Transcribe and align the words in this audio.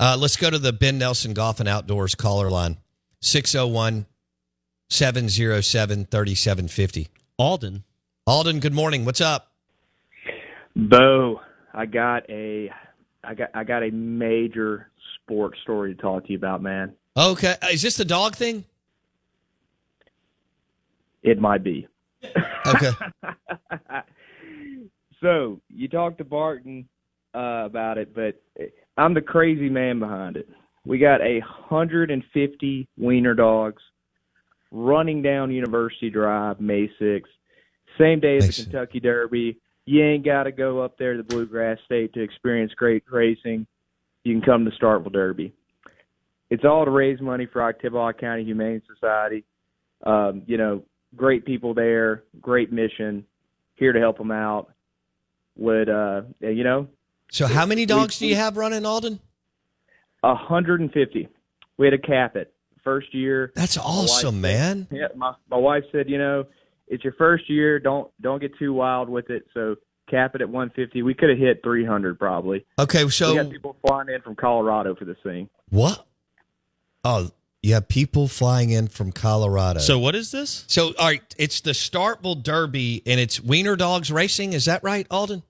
Uh, 0.00 0.16
let's 0.18 0.34
go 0.34 0.48
to 0.48 0.58
the 0.58 0.72
Ben 0.72 0.96
Nelson 0.96 1.34
Golf 1.34 1.60
and 1.60 1.68
Outdoors 1.68 2.14
caller 2.14 2.48
line 2.48 2.78
601 3.20 4.06
707 4.88 6.06
3750. 6.06 7.08
Alden. 7.38 7.84
Alden, 8.26 8.60
good 8.60 8.72
morning. 8.72 9.04
What's 9.04 9.20
up? 9.20 9.52
Bo, 10.74 11.42
I 11.74 11.84
got 11.84 12.28
a 12.30 12.72
I 13.22 13.34
got 13.34 13.50
I 13.52 13.62
got 13.62 13.82
a 13.82 13.90
major 13.90 14.90
sports 15.16 15.58
story 15.60 15.94
to 15.94 16.00
talk 16.00 16.24
to 16.24 16.32
you 16.32 16.38
about, 16.38 16.62
man. 16.62 16.94
Okay. 17.14 17.56
Uh, 17.60 17.66
Is 17.70 17.82
this 17.82 17.98
the 17.98 18.06
dog 18.06 18.36
thing? 18.36 18.64
It 21.22 21.38
might 21.38 21.62
be. 21.62 21.86
Okay. 22.66 22.92
so 25.20 25.60
you 25.68 25.88
talked 25.88 26.16
to 26.18 26.24
Barton 26.24 26.88
uh, 27.34 27.64
about 27.66 27.98
it, 27.98 28.14
but 28.14 28.40
I'm 28.96 29.14
the 29.14 29.20
crazy 29.20 29.68
man 29.68 29.98
behind 29.98 30.36
it. 30.36 30.48
We 30.84 30.98
got 30.98 31.20
a 31.20 31.40
hundred 31.40 32.10
and 32.10 32.22
fifty 32.32 32.88
wiener 32.96 33.34
dogs 33.34 33.82
running 34.70 35.22
down 35.22 35.50
University 35.50 36.10
Drive 36.10 36.60
May 36.60 36.90
6th, 37.00 37.22
same 37.98 38.20
day 38.20 38.36
as 38.36 38.44
Makes 38.44 38.56
the 38.56 38.62
sense. 38.62 38.72
Kentucky 38.72 39.00
Derby. 39.00 39.58
You 39.86 40.04
ain't 40.04 40.24
got 40.24 40.44
to 40.44 40.52
go 40.52 40.80
up 40.80 40.96
there 40.98 41.16
to 41.16 41.22
the 41.22 41.24
Bluegrass 41.24 41.78
State 41.84 42.12
to 42.14 42.22
experience 42.22 42.72
great 42.74 43.02
racing. 43.10 43.66
You 44.22 44.34
can 44.34 44.42
come 44.42 44.64
to 44.64 44.70
Starkville 44.72 45.12
Derby. 45.12 45.52
It's 46.50 46.64
all 46.64 46.84
to 46.84 46.90
raise 46.90 47.20
money 47.20 47.46
for 47.46 47.60
Oktibbeha 47.60 48.18
County 48.18 48.44
Humane 48.44 48.82
Society. 48.92 49.44
Um, 50.04 50.42
you 50.46 50.56
know, 50.56 50.82
great 51.16 51.44
people 51.44 51.74
there, 51.74 52.24
great 52.40 52.72
mission, 52.72 53.24
here 53.74 53.92
to 53.92 53.98
help 53.98 54.18
them 54.18 54.30
out. 54.30 54.70
Would 55.56 55.88
uh, 55.88 56.22
you 56.40 56.64
know, 56.64 56.86
So, 57.30 57.46
how 57.46 57.66
many 57.66 57.86
dogs 57.86 58.18
do 58.18 58.26
you 58.26 58.36
have 58.36 58.56
running, 58.56 58.84
Alden? 58.84 59.20
a 60.22 60.34
hundred 60.34 60.80
and 60.80 60.92
fifty. 60.92 61.28
We 61.76 61.86
had 61.86 61.92
to 61.92 61.98
cap 61.98 62.36
it 62.36 62.52
first 62.84 63.14
year. 63.14 63.52
That's 63.54 63.76
My 63.76 63.82
wife 63.82 63.90
awesome, 63.90 64.40
man. 64.40 64.86
Yeah, 64.90 65.08
my 65.16 65.34
my 65.50 65.56
wife 65.56 65.84
said, 65.92 66.08
you 66.08 66.18
know, 66.18 66.44
it's 66.88 67.04
your 67.04 67.14
first 67.14 67.48
year. 67.48 67.78
Don't 67.78 68.10
don't 68.20 68.40
get 68.40 68.56
too 68.58 68.72
wild 68.72 69.08
with 69.08 69.30
it. 69.30 69.46
So 69.54 69.76
cap 70.10 70.34
it 70.34 70.40
at 70.40 70.48
150. 70.48 71.02
We 71.02 71.14
could 71.14 71.30
have 71.30 71.38
hit 71.38 71.62
300 71.62 72.18
probably. 72.18 72.66
Okay, 72.78 72.98
so 72.98 73.04
we 73.04 73.10
so 73.10 73.34
got 73.34 73.50
people 73.50 73.76
flying 73.86 74.08
in 74.08 74.20
from 74.22 74.34
Colorado 74.34 74.94
for 74.94 75.04
this 75.04 75.18
thing. 75.22 75.48
what? 75.70 76.06
Oh, 77.02 77.30
you 77.62 77.74
have 77.74 77.88
people 77.88 78.28
flying 78.28 78.70
in 78.70 78.88
from 78.88 79.12
Colorado. 79.12 79.80
So 79.80 79.98
what 79.98 80.14
is 80.14 80.30
this? 80.30 80.64
So, 80.66 80.88
all 80.98 81.06
right, 81.06 81.34
it's 81.38 81.62
the 81.62 81.70
Starkville 81.70 82.42
Derby, 82.42 83.02
and 83.06 83.18
it's 83.18 83.40
Wiener 83.40 83.76
Dogs 83.76 84.10
Racing. 84.10 84.52
Is 84.52 84.66
that 84.66 84.82
right, 84.82 85.06
Alden? 85.10 85.42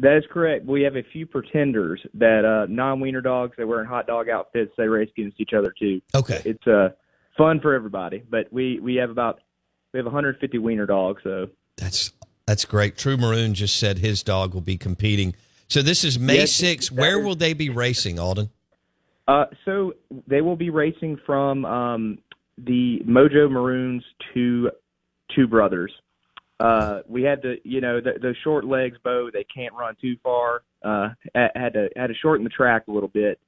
That 0.00 0.16
is 0.16 0.24
correct. 0.30 0.66
We 0.66 0.82
have 0.82 0.96
a 0.96 1.04
few 1.12 1.24
pretenders 1.26 2.04
that 2.14 2.44
uh, 2.44 2.66
non-wiener 2.68 3.20
dogs. 3.20 3.54
They 3.56 3.64
wear 3.64 3.76
wearing 3.76 3.88
hot 3.88 4.06
dog 4.06 4.28
outfits. 4.28 4.72
They 4.76 4.88
race 4.88 5.08
against 5.16 5.40
each 5.40 5.52
other 5.56 5.72
too. 5.78 6.00
Okay. 6.14 6.42
It's 6.44 6.66
uh, 6.66 6.90
fun 7.38 7.60
for 7.60 7.74
everybody. 7.74 8.22
But 8.28 8.52
we 8.52 8.80
we 8.80 8.96
have 8.96 9.10
about 9.10 9.40
we 9.92 9.98
have 9.98 10.06
150 10.06 10.58
wiener 10.58 10.86
dogs. 10.86 11.22
So 11.22 11.48
That's 11.76 12.12
that's 12.46 12.64
great. 12.64 12.96
True 12.96 13.16
Maroon 13.16 13.54
just 13.54 13.76
said 13.78 13.98
his 13.98 14.22
dog 14.24 14.52
will 14.52 14.60
be 14.60 14.76
competing. 14.76 15.34
So 15.68 15.80
this 15.80 16.04
is 16.04 16.18
May 16.18 16.38
Yes, 16.38 16.52
6th. 16.60 16.90
that 16.90 17.00
Where 17.00 17.20
is- 17.20 17.24
will 17.24 17.36
they 17.36 17.54
be 17.54 17.70
racing, 17.70 18.18
Alden? 18.18 18.50
Uh, 19.26 19.46
so 19.64 19.94
they 20.26 20.42
will 20.42 20.56
be 20.56 20.68
racing 20.68 21.18
from 21.24 21.64
um, 21.64 22.18
the 22.58 23.00
Mojo 23.06 23.50
Maroons 23.50 24.04
to 24.34 24.70
Two 25.34 25.46
Brothers. 25.46 25.92
Uh, 26.60 27.00
we 27.08 27.22
had 27.22 27.42
to, 27.42 27.56
you 27.64 27.80
know, 27.80 28.00
the, 28.00 28.12
those 28.22 28.36
short 28.44 28.64
legs, 28.64 28.96
Bo. 29.02 29.30
They 29.32 29.44
can't 29.44 29.74
run 29.74 29.96
too 30.00 30.16
far. 30.22 30.62
Uh, 30.84 31.08
had 31.34 31.72
to 31.74 31.88
had 31.96 32.08
to 32.08 32.14
shorten 32.20 32.44
the 32.44 32.50
track 32.50 32.84
a 32.88 32.92
little 32.92 33.08
bit 33.08 33.40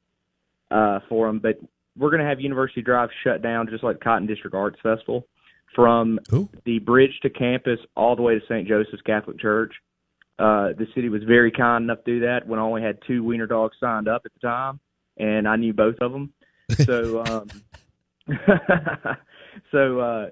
uh, 0.71 1.01
for 1.09 1.27
them. 1.27 1.39
But 1.39 1.61
we're 1.97 2.11
going 2.11 2.23
to 2.23 2.29
have 2.29 2.41
University 2.41 2.83
Drive 2.83 3.11
shut 3.25 3.43
down, 3.43 3.69
just 3.71 3.85
like 3.85 4.01
Cotton 4.01 4.27
District 4.27 4.55
Arts 4.55 4.79
Festival, 4.83 5.27
from 5.75 6.19
Ooh. 6.33 6.49
the 6.65 6.79
bridge 6.81 7.19
to 7.23 7.31
campus 7.31 7.79
all 7.97 8.17
the 8.17 8.23
way 8.23 8.35
to 8.35 8.45
St. 8.47 8.67
Joseph's 8.67 9.03
Catholic 9.03 9.39
Church. 9.39 9.73
Uh, 10.39 10.69
the 10.77 10.87
city 10.95 11.09
was 11.09 11.23
very 11.23 11.51
kind 11.51 11.85
enough 11.85 12.05
to 12.05 12.13
do 12.13 12.21
that 12.21 12.47
when 12.47 12.59
I 12.59 12.63
only 12.63 12.83
had 12.83 12.99
two 13.07 13.25
wiener 13.25 13.47
dogs 13.47 13.77
signed 13.81 14.09
up 14.09 14.23
at 14.27 14.33
the 14.35 14.41
time, 14.41 14.81
and 15.17 15.49
I 15.49 15.57
knew 15.57 15.73
both 15.73 15.97
of 16.01 16.13
them. 16.13 16.33
So, 16.73 17.25
um, 17.27 17.49
so, 19.73 20.01
uh, 20.01 20.27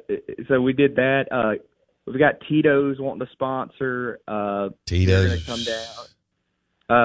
so 0.48 0.60
we 0.60 0.74
did 0.74 0.96
that. 0.96 1.24
Uh, 1.30 1.54
we've 2.06 2.18
got 2.18 2.34
Tito's 2.48 2.98
wanting 3.00 3.26
to 3.26 3.32
sponsor. 3.32 4.20
Uh, 4.26 4.70
they're 4.86 5.06
gonna 5.06 5.36
Tito's. 5.36 5.46
come 5.46 5.62
down. 5.64 6.06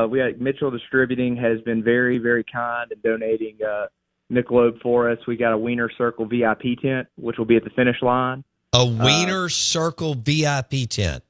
Uh, 0.03 0.07
we 0.07 0.19
got 0.19 0.39
Mitchell 0.39 0.71
Distributing 0.71 1.37
has 1.37 1.61
been 1.61 1.83
very, 1.83 2.17
very 2.17 2.43
kind 2.43 2.91
in 2.91 2.99
donating 3.01 3.57
uh, 3.65 3.85
Michelob 4.31 4.81
for 4.81 5.09
us. 5.09 5.17
We 5.27 5.37
got 5.37 5.53
a 5.53 5.57
Wiener 5.57 5.89
Circle 5.97 6.25
VIP 6.25 6.79
tent, 6.81 7.07
which 7.15 7.37
will 7.37 7.45
be 7.45 7.55
at 7.55 7.63
the 7.63 7.69
finish 7.71 8.01
line. 8.01 8.43
A 8.73 8.85
Wiener 8.85 9.49
Circle 9.49 10.15
VIP 10.15 10.89
tent. 10.89 11.23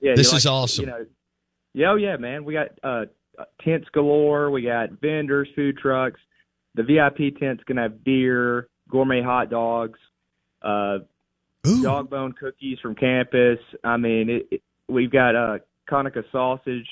Yeah, 0.00 0.14
This 0.14 0.30
you 0.30 0.36
is 0.38 0.46
awesome. 0.46 0.84
You 0.84 0.90
know, 0.90 1.06
yeah, 1.72 1.90
oh 1.90 1.96
yeah, 1.96 2.16
man. 2.16 2.44
We 2.44 2.52
got 2.52 2.68
uh, 2.82 3.06
tents 3.64 3.88
galore. 3.92 4.50
We 4.50 4.62
got 4.62 4.90
vendors, 5.00 5.48
food 5.56 5.78
trucks. 5.78 6.20
The 6.74 6.82
VIP 6.82 7.38
tent's 7.40 7.64
gonna 7.64 7.82
have 7.82 8.04
beer, 8.04 8.68
gourmet 8.90 9.22
hot 9.22 9.48
dogs, 9.50 9.98
uh, 10.62 10.98
Ooh. 11.68 11.82
dog 11.82 12.10
bone 12.10 12.32
cookies 12.32 12.78
from 12.80 12.94
campus. 12.94 13.58
I 13.84 13.96
mean, 13.96 14.30
it, 14.30 14.48
it, 14.50 14.62
we've 14.88 15.10
got 15.10 15.34
uh, 15.34 15.58
Conecuh 15.90 16.24
sausage. 16.32 16.86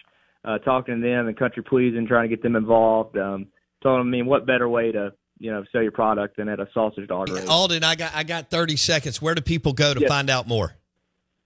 Uh, 0.44 0.59
talking 0.59 0.97
to 0.97 1.00
them 1.00 1.26
and 1.26 1.38
country 1.38 1.62
pleasing, 1.62 2.06
trying 2.06 2.29
to 2.29 2.37
get 2.37 2.43
them 2.43 2.55
involved. 2.55 3.17
Um, 3.17 3.47
telling 3.82 4.00
them, 4.00 4.09
I 4.09 4.11
mean, 4.11 4.26
what 4.26 4.44
better 4.47 4.69
way 4.69 4.93
to 4.93 5.15
you 5.38 5.50
know 5.50 5.65
sell 5.73 5.82
your 5.82 5.91
product 5.91 6.37
than 6.37 6.50
at 6.50 6.61
a 6.61 6.69
sausage 6.75 7.09
dog 7.09 7.31
race? 7.31 7.49
Alden, 7.49 7.82
I 7.82 7.94
got 7.94 8.15
I 8.15 8.25
got 8.25 8.50
30 8.50 8.76
seconds. 8.76 9.23
Where 9.23 9.35
do 9.35 9.41
people 9.41 9.73
go 9.73 9.94
to 9.94 10.00
Yes. 10.00 10.09
find 10.09 10.29
out 10.29 10.47
more? 10.47 10.75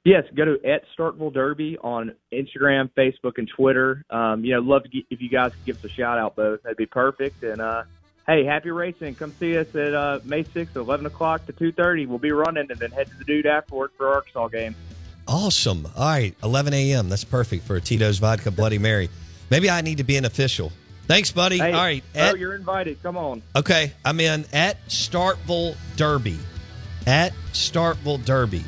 Yes, 0.04 0.24
go 0.34 0.44
to 0.46 0.64
at 0.64 0.82
Starkville 0.98 1.32
Derby 1.34 1.76
on 1.78 2.12
Instagram, 2.32 2.90
Facebook, 2.96 3.32
and 3.36 3.48
Twitter. 3.48 4.04
Um, 4.10 4.44
you 4.44 4.54
know, 4.54 4.60
love 4.60 4.84
to 4.84 4.88
get, 4.88 5.04
if 5.10 5.20
you 5.20 5.28
guys 5.28 5.52
could 5.52 5.64
give 5.64 5.76
us 5.76 5.84
a 5.84 5.88
shout 5.88 6.18
out 6.18 6.34
both. 6.34 6.62
That'd 6.62 6.78
be 6.78 6.86
perfect. 6.86 7.42
And 7.42 7.60
uh, 7.60 7.82
hey, 8.28 8.44
happy 8.44 8.70
racing! 8.70 9.16
Come 9.16 9.32
see 9.40 9.58
us 9.58 9.74
at 9.74 9.92
uh, 9.94 10.20
May 10.22 10.44
sixth, 10.44 10.76
eleven 10.76 11.06
o'clock 11.06 11.46
to 11.46 11.52
two 11.52 11.72
thirty. 11.72 12.06
We'll 12.06 12.18
be 12.18 12.30
running, 12.30 12.70
and 12.70 12.78
then 12.78 12.92
head 12.92 13.08
to 13.08 13.14
the 13.18 13.24
dude 13.24 13.46
afterward 13.46 13.90
for 13.96 14.14
Arkansas 14.14 14.46
game. 14.48 14.76
Awesome. 15.26 15.86
All 15.94 16.06
right, 16.06 16.34
11 16.42 16.72
a.m. 16.72 17.10
That's 17.10 17.22
perfect 17.24 17.66
for 17.66 17.76
a 17.76 17.82
Tito's 17.82 18.18
Vodka 18.18 18.50
Bloody 18.50 18.78
Mary. 18.78 19.10
Maybe 19.50 19.68
I 19.68 19.82
need 19.82 19.98
to 19.98 20.04
be 20.04 20.16
an 20.16 20.24
official. 20.24 20.72
Thanks, 21.06 21.30
buddy. 21.30 21.58
Hey, 21.58 21.72
All 21.72 21.82
right. 21.82 22.02
oh, 22.16 22.34
you're 22.34 22.54
invited. 22.54 23.02
Come 23.02 23.18
on. 23.18 23.42
Okay, 23.54 23.92
I'm 24.06 24.20
in 24.20 24.46
at 24.54 24.78
Starkville 24.88 25.76
Derby, 25.96 26.38
at 27.06 27.34
Starkville 27.52 28.24
Derby 28.24 28.64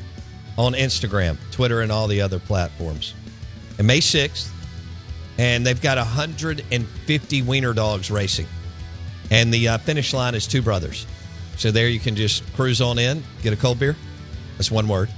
on 0.59 0.75
Instagram, 0.75 1.39
Twitter, 1.51 1.81
and 1.81 1.91
all 1.91 2.07
the 2.09 2.21
other 2.21 2.39
platforms. 2.39 3.15
And 3.79 3.87
May 3.87 4.01
6th, 4.01 4.51
and 5.39 5.65
they've 5.65 5.81
got 5.81 5.97
150 5.97 7.43
wiener 7.43 7.73
dogs 7.73 8.11
racing. 8.11 8.47
And 9.31 9.53
the 9.55 9.69
uh, 9.69 9.79
finish 9.79 10.12
line 10.12 10.35
is 10.35 10.47
two 10.47 10.62
brothers. 10.62 11.06
So 11.56 11.71
there 11.71 11.88
you 11.88 12.00
can 12.00 12.17
just 12.17 12.50
cruise 12.55 12.81
on 12.81 12.99
in, 12.99 13.23
get 13.43 13.53
a 13.53 13.56
cold 13.56 13.79
beer. 13.79 13.97
That's 14.56 14.71
one 14.71 14.88
word. 14.88 15.11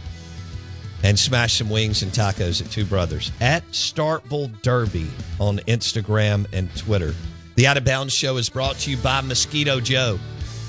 And 1.04 1.18
smash 1.18 1.54
some 1.54 1.70
wings 1.70 2.02
and 2.02 2.12
tacos 2.12 2.64
at 2.64 2.70
Two 2.70 2.84
Brothers 2.84 3.32
at 3.40 3.66
Starkville 3.72 4.60
Derby 4.62 5.10
on 5.40 5.58
Instagram 5.60 6.46
and 6.52 6.74
Twitter. 6.76 7.14
The 7.56 7.66
Out 7.66 7.76
of 7.76 7.84
Bounds 7.84 8.12
Show 8.12 8.36
is 8.36 8.48
brought 8.48 8.76
to 8.78 8.90
you 8.90 8.96
by 8.98 9.20
Mosquito 9.20 9.80
Joe. 9.80 10.18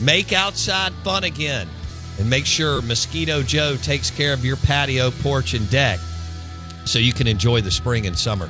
Make 0.01 0.33
outside 0.33 0.91
fun 1.03 1.23
again. 1.23 1.67
And 2.19 2.29
make 2.29 2.45
sure 2.45 2.81
Mosquito 2.81 3.41
Joe 3.41 3.75
takes 3.77 4.09
care 4.09 4.33
of 4.33 4.43
your 4.43 4.57
patio, 4.57 5.11
porch, 5.11 5.53
and 5.53 5.69
deck 5.69 5.99
so 6.85 6.99
you 6.99 7.13
can 7.13 7.27
enjoy 7.27 7.61
the 7.61 7.71
spring 7.71 8.07
and 8.07 8.17
summer. 8.17 8.49